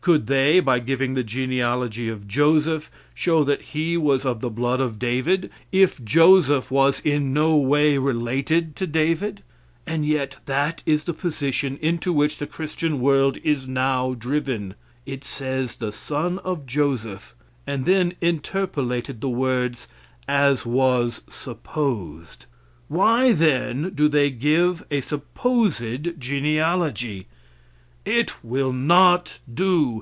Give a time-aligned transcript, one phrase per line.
[0.00, 4.80] Could they, by giving the genealogy of Joseph, show that He was of the blood
[4.80, 9.42] of David if Joseph was in no way related to David;
[9.86, 14.74] and yet that is the position into which the Christian world is now driven.
[15.04, 17.34] It says the son of Joseph,
[17.66, 19.88] and then interpolated the words
[20.26, 22.46] "as was supposed."
[22.86, 27.26] Why, then, do they give a supposed genealogy.
[28.06, 29.96] It will not do.